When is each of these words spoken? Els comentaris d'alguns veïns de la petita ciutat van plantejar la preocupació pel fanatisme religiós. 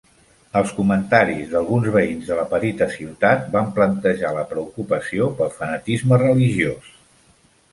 Els 0.59 0.69
comentaris 0.75 1.51
d'alguns 1.51 1.89
veïns 1.95 2.31
de 2.31 2.37
la 2.39 2.45
petita 2.53 2.87
ciutat 2.95 3.45
van 3.57 3.69
plantejar 3.77 4.33
la 4.39 4.47
preocupació 4.55 5.29
pel 5.43 5.53
fanatisme 5.61 6.21
religiós. 6.25 6.91